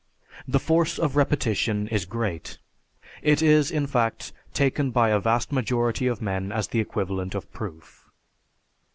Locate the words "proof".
7.53-8.09